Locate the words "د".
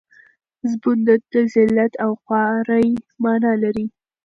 1.07-1.09